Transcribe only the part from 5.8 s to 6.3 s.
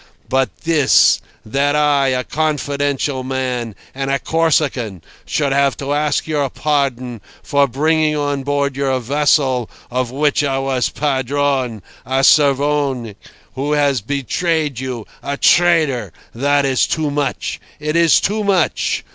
ask